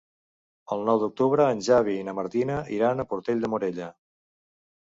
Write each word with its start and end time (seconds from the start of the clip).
El 0.75 0.79
nou 0.89 1.01
d'octubre 1.03 1.45
en 1.57 1.61
Xavi 1.67 1.95
i 1.97 2.07
na 2.09 2.17
Martina 2.21 2.57
iran 2.79 3.05
a 3.05 3.09
Portell 3.13 3.45
de 3.47 3.55
Morella. 3.57 3.95